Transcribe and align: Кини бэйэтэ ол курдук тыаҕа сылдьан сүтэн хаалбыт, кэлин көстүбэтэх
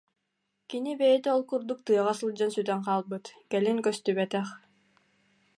Кини 0.69 0.93
бэйэтэ 0.99 1.29
ол 1.35 1.43
курдук 1.49 1.79
тыаҕа 1.85 2.13
сылдьан 2.19 2.51
сүтэн 2.55 2.79
хаалбыт, 2.85 3.25
кэлин 3.51 3.77
көстүбэтэх 3.85 4.47